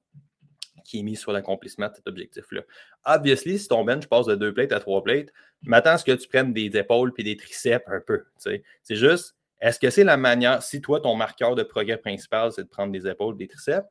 [0.84, 2.62] qui est mis sur l'accomplissement de cet objectif-là.
[3.06, 5.30] Obviously, si ton bench passe de deux plates à trois plates,
[5.62, 8.26] m'attends à ce que tu prennes des épaules puis des triceps un peu.
[8.38, 8.64] C'est
[8.96, 12.70] juste, est-ce que c'est la manière, si toi, ton marqueur de progrès principal, c'est de
[12.70, 13.88] prendre des épaules, des triceps,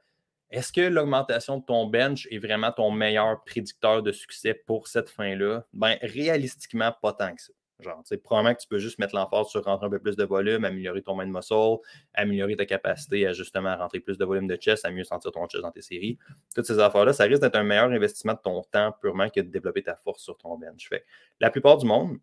[0.51, 5.11] est-ce que l'augmentation de ton bench est vraiment ton meilleur prédicteur de succès pour cette
[5.11, 5.67] fin-là?
[5.75, 7.53] Ben, réalistiquement, pas tant que ça.
[7.81, 10.65] Genre, probablement que tu peux juste mettre l'emphase sur rentrer un peu plus de volume,
[10.65, 11.79] améliorer ton main muscle,
[12.13, 15.47] améliorer ta capacité à justement rentrer plus de volume de chest, à mieux sentir ton
[15.47, 16.19] chest dans tes séries.
[16.57, 19.49] Toutes ces affaires-là, ça risque d'être un meilleur investissement de ton temps purement que de
[19.49, 20.89] développer ta force sur ton bench.
[20.89, 21.05] Fait,
[21.39, 22.19] la plupart du monde,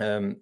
[0.00, 0.34] euh,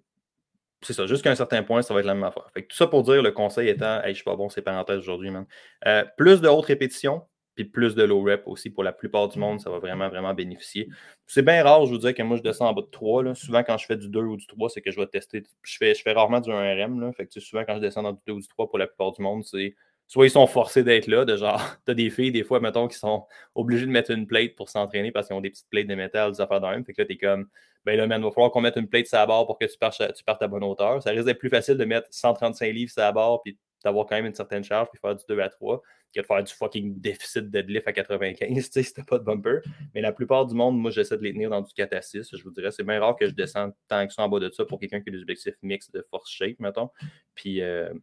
[0.81, 2.49] c'est ça, jusqu'à un certain point, ça va être la même affaire.
[2.53, 4.99] Fait tout ça pour dire, le conseil étant, hey, je suis pas bon, c'est parenthèse
[4.99, 5.45] aujourd'hui, man.
[5.85, 7.23] Euh, plus de hautes répétitions,
[7.55, 10.33] puis plus de low rep aussi pour la plupart du monde, ça va vraiment, vraiment
[10.33, 10.89] bénéficier.
[11.25, 13.33] C'est bien rare, je vous dis que moi, je descends en bas de 3.
[13.33, 15.43] Souvent, quand je fais du 2 ou du 3, c'est que je vais tester.
[15.63, 16.99] Je fais, je fais rarement du 1RM.
[16.99, 17.13] Là.
[17.13, 19.13] Fait que, souvent, quand je descends dans du 2 ou du 3, pour la plupart
[19.13, 19.73] du monde, c'est
[20.07, 22.87] soit ils sont forcés d'être là, de genre, tu as des filles, des fois, mettons,
[22.87, 25.87] qui sont obligées de mettre une plate pour s'entraîner parce qu'ils ont des petites plates
[25.87, 26.83] de métal, des affaires d'un.
[26.83, 27.47] Fait que là, t'es comme,
[27.85, 29.65] ben là, man, il va falloir qu'on mette une plate sur la barre pour que
[29.65, 31.01] tu partes, tu partes à bonne hauteur.
[31.01, 34.15] Ça risque d'être plus facile de mettre 135 livres sur la barre puis d'avoir quand
[34.15, 35.81] même une certaine charge puis faire du 2 à 3
[36.13, 39.59] que de faire du fucking déficit deadlift à 95, tu sais, pas de bumper.
[39.93, 42.29] Mais la plupart du monde, moi, j'essaie de les tenir dans du 4 à 6.
[42.33, 44.49] Je vous dirais, c'est bien rare que je descende tant que ça en bas de
[44.49, 46.89] ça pour quelqu'un qui a des objectifs mix de force shape, mettons.
[47.35, 47.93] Puis euh,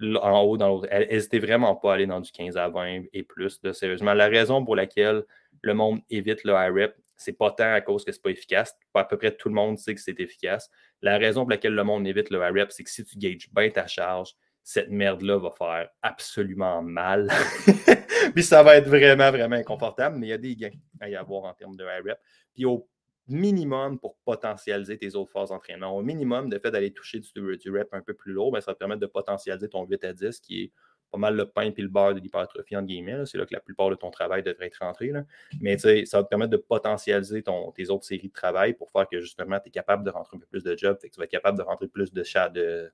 [0.00, 3.22] en haut, dans l'autre, n'hésitez vraiment pas à aller dans du 15 à 20 et
[3.22, 3.60] plus.
[3.72, 5.24] sérieusement, la raison pour laquelle
[5.62, 8.76] le monde évite le high rep, c'est pas tant à cause que c'est pas efficace.
[8.94, 10.68] À peu près tout le monde sait que c'est efficace.
[11.02, 13.48] La raison pour laquelle le monde évite le high rep, c'est que si tu gages
[13.52, 17.30] bien ta charge, cette merde-là va faire absolument mal.
[18.34, 20.70] puis ça va être vraiment, vraiment inconfortable, mais il y a des gains
[21.00, 22.18] à y avoir en termes de high rep.
[22.54, 22.88] Puis au
[23.28, 27.88] minimum, pour potentialiser tes autres phases d'entraînement, au minimum, le fait d'aller toucher du, rep
[27.92, 30.40] un peu plus lourd, ben, ça va te permettre de potentialiser ton 8 à 10,
[30.40, 30.72] qui est
[31.10, 33.26] pas mal le pain et le beurre de l'hypertrophie, entre guillemets.
[33.26, 35.08] C'est là que la plupart de ton travail devrait être rentré.
[35.08, 35.24] Là.
[35.60, 39.06] Mais ça va te permettre de potentialiser ton, tes autres séries de travail pour faire
[39.06, 41.20] que justement, tu es capable de rentrer un peu plus de job, fait que tu
[41.20, 42.90] vas être capable de rentrer plus de, chat de,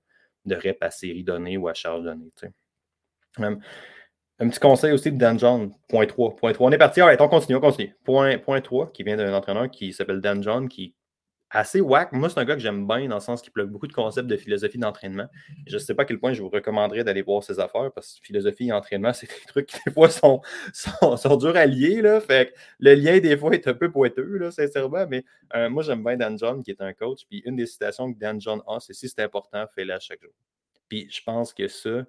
[0.48, 2.30] de rep à série donnée ou à charge donnée.
[3.38, 6.36] un petit conseil aussi de Dan John, point 3.
[6.36, 6.68] Point 3.
[6.68, 7.96] On est parti, on continue, on continue.
[8.04, 10.94] Point, point 3, qui vient d'un entraîneur qui s'appelle Dan John, qui
[11.50, 12.12] assez whack.
[12.12, 14.26] Moi, c'est un gars que j'aime bien dans le sens qu'il plug beaucoup de concepts
[14.26, 15.26] de philosophie d'entraînement.
[15.66, 18.14] Je ne sais pas à quel point je vous recommanderais d'aller voir ses affaires parce
[18.14, 20.40] que philosophie et entraînement, c'est des trucs qui, des fois, sont,
[20.72, 22.02] sont, durs à lier.
[22.02, 22.20] Là.
[22.20, 25.06] Fait le lien, des fois, est un peu pointeux, là, sincèrement.
[25.08, 27.22] Mais euh, moi, j'aime bien Dan John, qui est un coach.
[27.28, 30.32] Puis une des citations que Dan John a, c'est si c'est important, fais-le chaque jour.
[30.88, 32.04] Puis je pense que ça,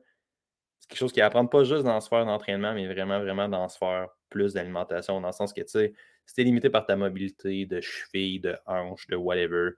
[0.80, 3.62] c'est quelque chose qui apprend pas juste dans la sphère d'entraînement, mais vraiment, vraiment dans
[3.62, 5.94] la sphère plus d'alimentation, dans le sens que, tu sais,
[6.34, 9.72] si es limité par ta mobilité de cheville, de hanche, de whatever,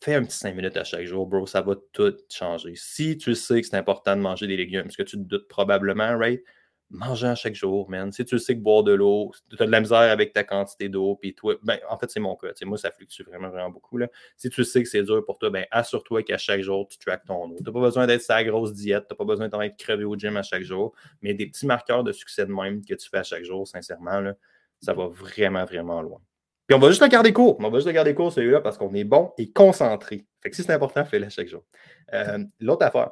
[0.00, 2.72] fais un petit 5 minutes à chaque jour, bro, ça va tout changer.
[2.76, 5.48] Si tu sais que c'est important de manger des légumes, ce que tu te doutes
[5.48, 6.42] probablement, right?
[6.88, 8.10] Mange à chaque jour, man.
[8.12, 10.88] Si tu sais que boire de l'eau, tu as de la misère avec ta quantité
[10.88, 12.48] d'eau, puis toi, ben, en fait, c'est mon cas.
[12.64, 13.96] moi, ça fluctue vraiment, vraiment beaucoup.
[13.96, 14.08] Là.
[14.36, 17.24] Si tu sais que c'est dur pour toi, ben, assure-toi qu'à chaque jour, tu traques
[17.24, 17.56] ton eau.
[17.58, 20.16] Tu n'as pas besoin d'être sa grosse diète, tu n'as pas besoin d'être crevé au
[20.16, 23.18] gym à chaque jour, mais des petits marqueurs de succès de même que tu fais
[23.18, 24.34] à chaque jour, sincèrement, là,
[24.82, 26.20] ça va vraiment, vraiment loin.
[26.66, 27.56] Puis on va juste le garder court.
[27.60, 30.26] On va juste le garder court, celui-là, parce qu'on est bon et concentré.
[30.40, 31.64] Fait que si c'est important, fais-le chaque jour.
[32.12, 33.10] Euh, l'autre affaire,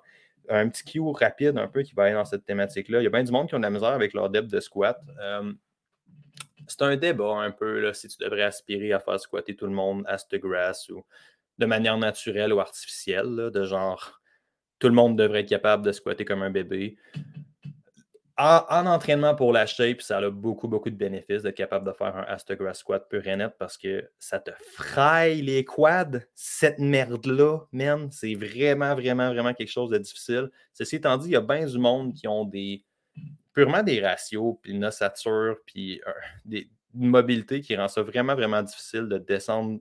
[0.49, 3.01] un petit cue rapide un peu qui va aller dans cette thématique-là.
[3.01, 4.61] Il y a bien du monde qui ont de la misère avec leur depth de
[4.61, 5.01] squat.
[5.21, 5.53] Euh,
[6.67, 9.73] c'est un débat un peu, là, si tu devrais aspirer à faire squatter tout le
[9.73, 11.05] monde à cette grass ou
[11.59, 14.21] de manière naturelle ou artificielle, de genre
[14.79, 16.97] tout le monde devrait être capable de squatter comme un bébé.
[18.41, 21.93] En, en entraînement pour la shape, ça a beaucoup, beaucoup de bénéfices d'être capable de
[21.93, 26.21] faire un Astograss squat pur et net parce que ça te fraye les quads.
[26.35, 30.51] Cette merde-là, man, c'est vraiment, vraiment, vraiment quelque chose de difficile.
[30.73, 32.83] Ceci étant dit, il y a bien du monde qui ont des
[33.53, 36.13] purement des ratios, puis une ossature, puis euh,
[36.47, 39.81] des, une mobilité qui rend ça vraiment, vraiment difficile de descendre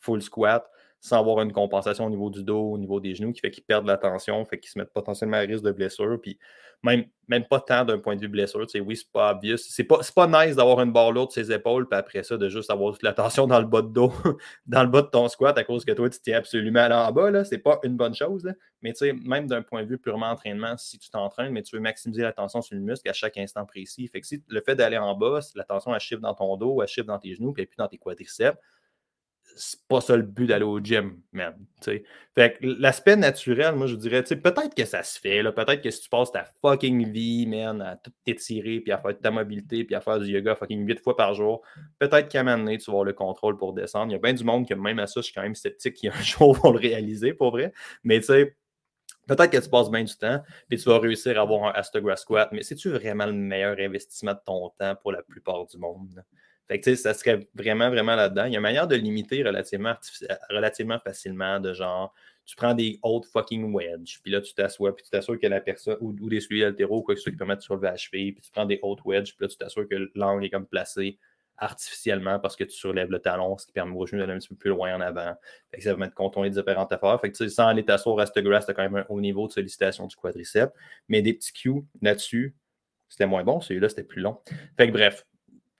[0.00, 0.68] full squat
[1.02, 3.64] sans avoir une compensation au niveau du dos, au niveau des genoux, qui fait qu'ils
[3.64, 6.16] perdent la tension, fait qu'ils se mettent potentiellement à risque de blessure.
[6.22, 6.38] Puis
[6.84, 8.64] même, même pas tant d'un point de vue blessure.
[8.68, 9.56] Tu oui, c'est pas obvious.
[9.56, 12.48] C'est pas, pas nice d'avoir une barre lourde sur ses épaules, puis après ça, de
[12.48, 14.12] juste avoir toute la tension dans le bas de dos,
[14.66, 17.10] dans le bas de ton squat à cause que toi, tu tiens absolument là en
[17.10, 17.44] bas.
[17.44, 18.48] C'est pas une bonne chose.
[18.80, 21.74] Mais tu sais, même d'un point de vue purement entraînement, si tu t'entraînes, mais tu
[21.74, 24.06] veux maximiser la tension sur le muscle à chaque instant précis.
[24.06, 26.80] Fait que si le fait d'aller en bas, la tension, elle chiffre dans ton dos,
[26.80, 28.56] elle chiffre dans tes genoux, puis puis dans tes quadriceps
[29.56, 31.54] c'est pas ça le but d'aller au gym, man.
[32.34, 35.42] Fait que l'aspect naturel, moi, je dirais, peut-être que ça se fait.
[35.42, 39.18] Peut-être que si tu passes ta fucking vie, man, à tout t'étirer, puis à faire
[39.18, 41.62] ta mobilité, puis à faire du yoga fucking 8 fois par jour,
[41.98, 44.10] peut-être qu'à un moment donné, tu vas avoir le contrôle pour descendre.
[44.10, 45.94] Il y a bien du monde que même à ça, je suis quand même sceptique
[45.94, 47.72] qu'il y un jour vont le réaliser, pour vrai.
[48.04, 48.56] Mais tu sais,
[49.28, 52.22] Peut-être que tu passes bien du temps, puis tu vas réussir à avoir un Astograss
[52.22, 56.24] squat, mais c'est-tu vraiment le meilleur investissement de ton temps pour la plupart du monde?
[56.72, 58.46] Fait que, ça serait vraiment, vraiment là-dedans.
[58.46, 59.94] Il y a une manière de limiter relativement,
[60.48, 62.14] relativement facilement, de genre,
[62.46, 65.60] tu prends des hautes fucking wedges, puis là, tu t'assois, puis tu t'assures que la
[65.60, 67.96] personne, ou, des souliers altéraux, ou quoi que ce soit qui permet de soulever la
[67.96, 70.64] cheville, puis tu prends des hautes wedges, puis là, tu t'assures que l'angle est comme
[70.66, 71.18] placé
[71.58, 74.48] artificiellement parce que tu surlèves le talon, ce qui permet au genou d'aller un petit
[74.48, 75.34] peu plus loin en avant.
[75.70, 77.20] Que ça va mettre contourner différentes affaires.
[77.20, 79.52] Fait que, sans aller t'asseoir à grass, tu as quand même un haut niveau de
[79.52, 80.72] sollicitation du quadriceps.
[81.08, 82.56] Mais des petits cues là-dessus,
[83.10, 83.60] c'était moins bon.
[83.60, 84.40] Celui-là, c'était plus long.
[84.78, 85.26] Fait que bref,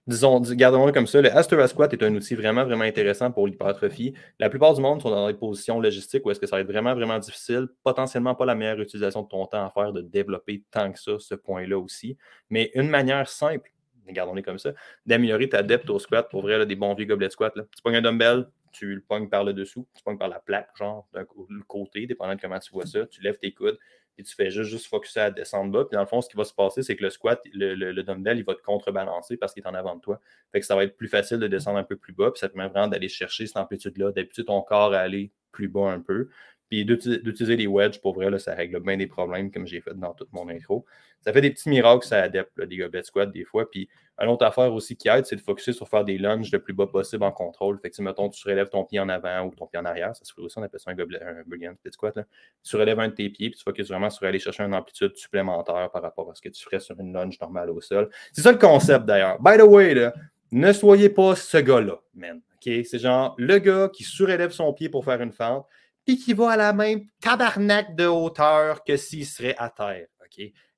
[0.07, 4.15] disons, gardons-le comme ça, le Astera Squat est un outil vraiment, vraiment intéressant pour l'hypertrophie.
[4.39, 6.69] La plupart du monde sont dans des positions logistiques où est-ce que ça va être
[6.69, 10.65] vraiment, vraiment difficile, potentiellement pas la meilleure utilisation de ton temps à faire de développer
[10.71, 12.17] tant que ça, ce point-là aussi.
[12.51, 13.71] Mais une manière simple,
[14.09, 14.73] gardons-les comme ça,
[15.07, 17.55] d'améliorer ta depth au squat, pour vrai, des bons vieux gobelets de squat.
[17.55, 20.71] Tu pognes un dumbbell, tu le pognes par le dessous, tu pognes par la plaque,
[20.77, 21.25] genre, d'un
[21.69, 23.79] côté, dépendant de comment tu vois ça, tu lèves tes coudes,
[24.19, 25.85] et tu fais juste, juste focuser à descendre bas.
[25.85, 28.39] Puis dans le fond, ce qui va se passer, c'est que le squat, le, dumbbell,
[28.39, 30.21] il va te contrebalancer parce qu'il est en avant de toi.
[30.53, 32.31] Fait que ça va être plus facile de descendre un peu plus bas.
[32.31, 35.69] Puis ça te permet vraiment d'aller chercher cette amplitude-là, d'habituer ton corps à aller plus
[35.69, 36.29] bas un peu.
[36.73, 39.93] Puis d'utiliser les wedges, pour vrai, là, ça règle bien des problèmes, comme j'ai fait
[39.93, 40.87] dans toute mon intro.
[41.21, 43.71] Ça fait des petits miracles, ça adepte, des gobelets squat des fois.
[43.71, 46.61] Puis une autre affaire aussi qui aide, c'est de focuser sur faire des lunges le
[46.61, 47.79] plus bas possible en contrôle.
[47.79, 50.25] Fait que, mettons, tu relèves ton pied en avant ou ton pied en arrière, ça
[50.25, 51.21] se fait aussi, on appelle ça un gobelet,
[51.91, 52.17] squat.
[52.17, 52.25] Là.
[52.63, 55.15] Tu relèves un de tes pieds, puis tu focuses vraiment sur aller chercher une amplitude
[55.15, 58.09] supplémentaire par rapport à ce que tu ferais sur une lunge normale au sol.
[58.33, 59.39] C'est ça le concept d'ailleurs.
[59.43, 60.15] By the way, là,
[60.51, 62.41] ne soyez pas ce gars-là, man.
[62.61, 65.67] C'est genre le gars qui surélève son pied pour faire une fente,
[66.05, 70.07] puis qui va à la même tabarnak de hauteur que s'il serait à terre.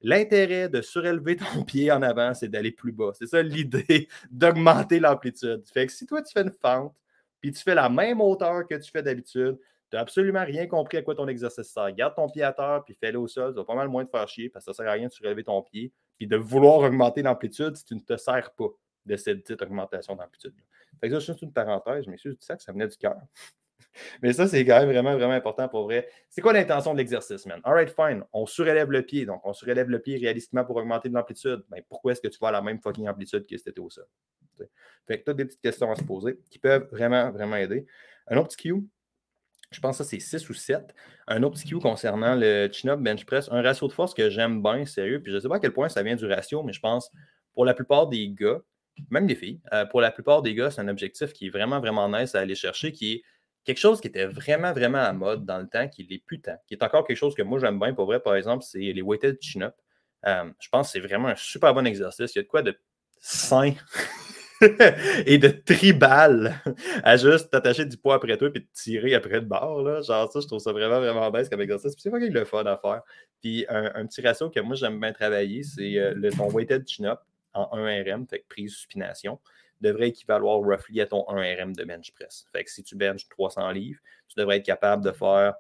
[0.01, 3.13] L'intérêt de surélever ton pied en avant, c'est d'aller plus bas.
[3.15, 5.63] C'est ça l'idée d'augmenter l'amplitude.
[5.73, 6.95] Fait que si toi, tu fais une fente,
[7.41, 9.59] puis tu fais la même hauteur que tu fais d'habitude,
[9.91, 11.93] tu n'as absolument rien compris à quoi ton exercice sert.
[11.95, 13.53] Garde ton pied à terre, puis fais-le au sol.
[13.53, 15.09] Ça va pas mal moins de faire chier parce que ça ne sert à rien
[15.09, 18.69] de surélever ton pied, puis de vouloir augmenter l'amplitude si tu ne te sers pas
[19.07, 20.55] de cette petite augmentation d'amplitude.
[21.01, 22.97] Fait que ça, c'est juste une parenthèse, mais je dis ça que ça venait du
[22.97, 23.21] cœur.
[24.23, 26.09] Mais ça, c'est quand même vraiment, vraiment important pour vrai.
[26.29, 27.61] C'est quoi l'intention de l'exercice, man?
[27.65, 28.25] All right, fine.
[28.33, 29.27] On surélève le pied.
[29.27, 31.65] Donc, on surélève le pied réalistiquement pour augmenter de l'amplitude.
[31.71, 33.81] Mais ben, pourquoi est-ce que tu vas à la même fucking amplitude que si tu
[33.81, 34.07] au sol?
[35.07, 37.87] Fait que tu as des petites questions à se poser qui peuvent vraiment, vraiment aider.
[38.29, 38.85] Un autre petit cue,
[39.71, 40.95] je pense que ça, c'est 6 ou 7.
[41.27, 44.63] Un autre petit cue concernant le chin-up bench press, un ratio de force que j'aime
[44.63, 45.21] bien, sérieux.
[45.21, 47.11] Puis je ne sais pas à quel point ça vient du ratio, mais je pense
[47.53, 48.61] pour la plupart des gars,
[49.11, 51.81] même des filles, euh, pour la plupart des gars, c'est un objectif qui est vraiment,
[51.81, 53.23] vraiment nice à aller chercher, qui est
[53.65, 56.57] quelque chose qui était vraiment, vraiment à mode dans le temps, qui est plus tant,
[56.67, 59.03] qui est encore quelque chose que moi j'aime bien pour vrai, par exemple, c'est les
[59.03, 59.75] weighted chin-up.
[60.27, 62.35] Euh, je pense que c'est vraiment un super bon exercice.
[62.35, 62.79] Il y a de quoi de
[63.21, 63.75] sain
[65.27, 66.61] et de tribal
[67.03, 69.83] à juste t'attacher du poids après toi et te tirer après le bord.
[69.83, 70.01] Là.
[70.03, 71.95] Genre ça, je trouve ça vraiment, vraiment bête comme exercice.
[71.99, 73.03] c'est pas le fun à faire.
[73.41, 77.21] Puis un, petit ratio que moi j'aime bien travailler, c'est euh, ton weighted chin-up
[77.53, 79.39] en 1 RM, fait que prise supination
[79.81, 82.47] devrait équivaloir roughly à ton 1 RM de bench press.
[82.53, 85.55] Fait que si tu benches 300 livres, tu devrais être capable de faire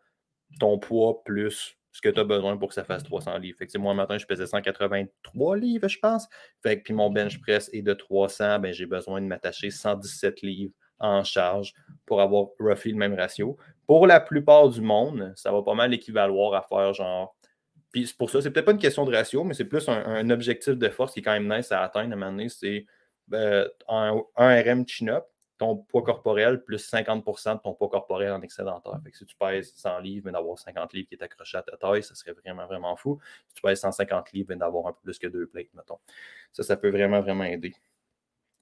[0.60, 3.56] ton poids plus ce que tu as besoin pour que ça fasse 300 livres.
[3.56, 6.28] Fait que moi, un matin, je pesais 183 livres, je pense.
[6.60, 10.42] Fait que puis mon bench press est de 300, ben, j'ai besoin de m'attacher 117
[10.42, 11.72] livres en charge
[12.04, 13.56] pour avoir roughly le même ratio.
[13.86, 17.36] Pour la plupart du monde, ça va pas mal équivaloir à faire genre.
[17.92, 20.74] Puis pour ça, c'est peut-être pas une question de ratio, mais c'est plus un, objectif
[20.74, 22.48] de force qui est quand même nice à atteindre à un moment donné.
[22.48, 22.86] C'est
[23.32, 25.24] euh, un, RM chin-up,
[25.58, 29.00] ton poids corporel plus 50% de ton poids corporel en excédentaire.
[29.02, 31.62] Fait que si tu pèses 100 livres, mais d'avoir 50 livres qui est accroché à
[31.62, 33.18] ta taille, ça serait vraiment, vraiment fou.
[33.48, 35.98] Si tu pèses 150 livres, mais d'avoir un peu plus que deux plates, mettons.
[36.52, 37.74] Ça, ça peut vraiment, vraiment aider.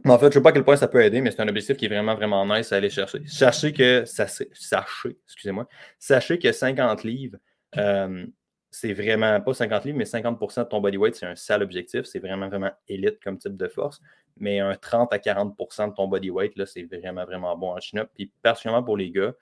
[0.05, 1.49] En fait, je ne sais pas à quel point ça peut aider, mais c'est un
[1.49, 3.23] objectif qui est vraiment, vraiment nice à aller chercher.
[3.27, 7.39] Sachez que, ça, sachez, excusez-moi, sachez que 50 livres,
[7.77, 8.27] euh,
[8.73, 12.05] c'est vraiment pas 50 livres, mais 50% de ton bodyweight, c'est un sale objectif.
[12.05, 14.01] C'est vraiment, vraiment élite comme type de force.
[14.39, 18.09] Mais un 30 à 40% de ton bodyweight, là, c'est vraiment, vraiment bon en chin-up.
[18.15, 19.35] Puis, particulièrement pour les gars,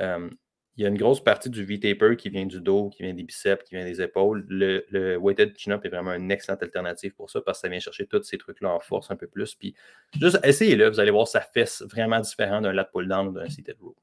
[0.00, 0.30] euh,
[0.76, 3.24] il y a une grosse partie du V-taper qui vient du dos, qui vient des
[3.24, 4.46] biceps, qui vient des épaules.
[4.48, 8.06] Le, weighted chin-up est vraiment une excellente alternative pour ça parce que ça vient chercher
[8.06, 9.56] tous ces trucs-là en force un peu plus.
[9.56, 9.74] Puis,
[10.20, 13.78] juste essayez-le, vous allez voir, ça fesse vraiment différent d'un lat pull-down ou d'un seated
[13.80, 13.96] row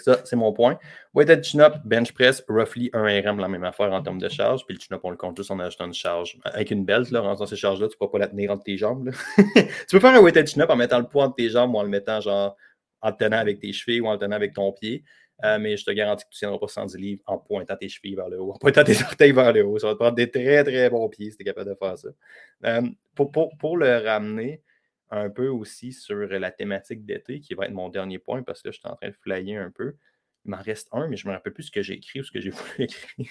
[0.00, 0.78] ça, c'est mon point.
[1.14, 4.64] Weighted chin-up, bench press, roughly 1 RM, la même affaire en termes de charge.
[4.64, 6.38] Puis le chin-up, on le compte juste en ajoutant une charge.
[6.44, 8.76] Avec une belt, en faisant ces charges-là, tu ne peux pas la tenir entre tes
[8.76, 9.10] jambes.
[9.36, 11.82] tu peux faire un weighted chin-up en mettant le poids entre tes jambes ou en
[11.82, 12.56] le mettant genre
[13.02, 15.04] en le tenant avec tes chevilles ou en le tenant avec ton pied.
[15.44, 17.88] Euh, mais je te garantis que tu ne tiendras pas 110 livres en pointant tes
[17.88, 19.78] chevilles vers le haut, en pointant tes orteils vers le haut.
[19.78, 21.98] Ça va te prendre des très, très bons pieds si tu es capable de faire
[21.98, 22.08] ça.
[22.66, 22.82] Euh,
[23.14, 24.62] pour, le ramener,
[25.12, 28.72] un peu aussi sur la thématique d'été, qui va être mon dernier point parce que
[28.72, 29.94] je suis en train de flyer un peu.
[30.44, 32.24] Il m'en reste un, mais je ne me rappelle plus ce que j'ai écrit ou
[32.24, 33.30] ce que j'ai voulu écrire.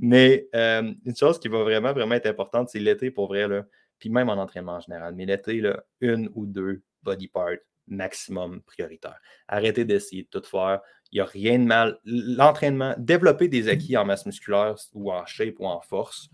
[0.00, 3.66] mais euh, une chose qui va vraiment, vraiment être importante, c'est l'été pour vrai, là,
[3.98, 5.14] puis même en entraînement en général.
[5.14, 5.62] Mais l'été,
[6.00, 9.20] une ou deux body parts maximum prioritaire.
[9.48, 10.80] Arrêtez d'essayer de tout faire.
[11.10, 11.98] Il n'y a rien de mal.
[12.04, 16.30] L'entraînement, développer des acquis en masse musculaire ou en shape ou en force,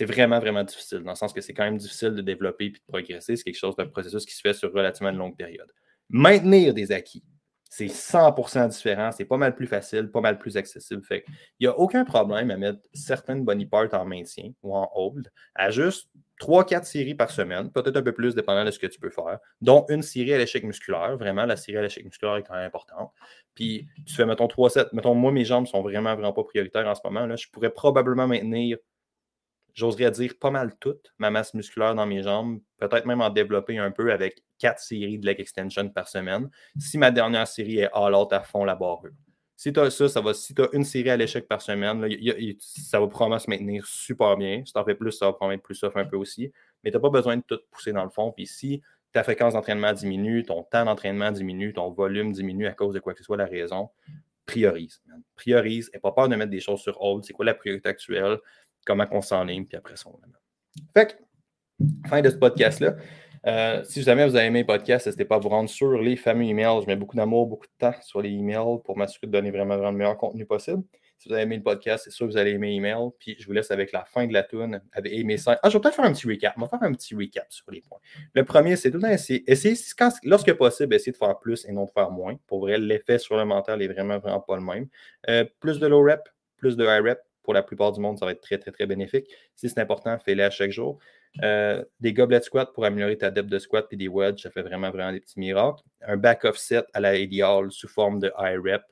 [0.00, 2.70] c'est vraiment, vraiment difficile, dans le sens que c'est quand même difficile de développer et
[2.70, 3.36] de progresser.
[3.36, 5.70] C'est quelque chose d'un processus qui se fait sur relativement une longue période.
[6.08, 7.22] Maintenir des acquis,
[7.68, 11.04] c'est 100% différent, c'est pas mal plus facile, pas mal plus accessible.
[11.04, 11.22] Fait
[11.58, 15.30] il n'y a aucun problème à mettre certaines body parts en maintien ou en hold
[15.54, 16.08] à juste
[16.40, 19.38] 3-4 séries par semaine, peut-être un peu plus dépendant de ce que tu peux faire,
[19.60, 21.18] dont une série à l'échec musculaire.
[21.18, 23.10] Vraiment, la série à l'échec musculaire est quand même importante.
[23.54, 26.88] Puis tu fais, mettons, 3 7 Mettons, moi, mes jambes sont vraiment, vraiment pas prioritaires
[26.88, 27.26] en ce moment.
[27.26, 27.36] Là.
[27.36, 28.78] Je pourrais probablement maintenir
[29.74, 33.78] j'oserais dire pas mal toute ma masse musculaire dans mes jambes, peut-être même en développer
[33.78, 36.50] un peu avec quatre séries de leg extension par semaine.
[36.78, 39.02] Si ma dernière série est all out à fond la barre.
[39.56, 42.08] Si tu as ça, ça va, si tu as une série à l'échec par semaine,
[42.58, 44.62] ça va probablement se maintenir super bien.
[44.64, 46.50] Si tu en fais plus, ça va probablement être plus soft un peu aussi.
[46.82, 48.32] Mais tu n'as pas besoin de tout pousser dans le fond.
[48.32, 48.80] Puis si
[49.12, 53.12] ta fréquence d'entraînement diminue, ton temps d'entraînement diminue, ton volume diminue à cause de quoi
[53.12, 53.90] que ce soit la raison,
[54.46, 55.02] priorise.
[55.36, 57.24] Priorise et pas peur de mettre des choses sur hold.
[57.24, 58.38] C'est quoi la priorité actuelle?
[58.90, 60.18] Comment on s'enligne, puis après ça, on
[60.92, 62.96] Fait que, fin de ce podcast-là.
[63.46, 66.16] Euh, si jamais vous avez aimé le podcast, n'hésitez pas à vous rendre sur les
[66.16, 66.82] fameux emails.
[66.82, 69.76] Je mets beaucoup d'amour, beaucoup de temps sur les emails pour m'assurer de donner vraiment,
[69.76, 70.82] vraiment le meilleur contenu possible.
[71.16, 73.10] Si vous avez aimé le podcast, c'est sûr que vous allez aimer l'email.
[73.18, 75.58] Puis je vous laisse avec la fin de la tune avec 5.
[75.62, 76.54] Ah, je vais peut-être faire un petit recap.
[76.56, 77.98] On va faire un petit recap sur les points.
[78.34, 79.76] Le premier, c'est tout le temps essayer, essayer
[80.24, 82.36] lorsque possible, essayer de faire plus et non de faire moins.
[82.46, 84.88] Pour vrai, l'effet sur le mental est vraiment, vraiment pas le même.
[85.28, 88.26] Euh, plus de low rep, plus de high rep, pour la plupart du monde, ça
[88.26, 89.26] va être très, très, très bénéfique.
[89.56, 90.98] Si c'est important, fais-le à chaque jour.
[91.42, 94.62] Euh, des goblet squats pour améliorer ta depth de squat puis des wedges, ça fait
[94.62, 95.82] vraiment, vraiment des petits miracles.
[96.02, 98.82] Un back offset à la ideal sous forme de high rep,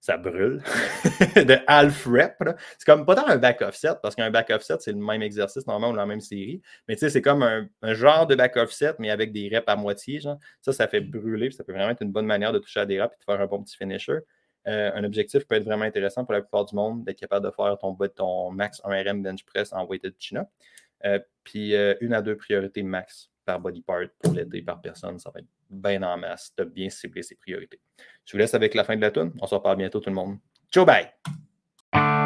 [0.00, 0.62] ça brûle.
[1.36, 2.34] de half rep.
[2.78, 5.66] C'est comme pas tant un back offset, parce qu'un back offset, c'est le même exercice
[5.66, 6.60] normalement ou la même série.
[6.86, 9.76] Mais tu sais, c'est comme un, genre de back offset, mais avec des reps à
[9.76, 10.20] moitié.
[10.20, 10.38] Genre.
[10.60, 11.50] Ça, ça fait brûler.
[11.50, 13.40] Ça peut vraiment être une bonne manière de toucher à des reps et de faire
[13.40, 14.18] un bon petit finisher.
[14.66, 17.50] Euh, un objectif peut être vraiment intéressant pour la plupart du monde d'être capable de
[17.52, 20.48] faire ton, ton max 1RM bench press en weighted chin-up.
[21.04, 25.18] Euh, puis euh, une à deux priorités max par body part pour l'été par personne.
[25.18, 27.80] Ça va être bien en masse de bien cibler ses priorités.
[28.24, 29.32] Je vous laisse avec la fin de la tune.
[29.40, 30.38] On se reparle bientôt tout le monde.
[30.72, 32.25] Ciao, bye!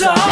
[0.00, 0.29] song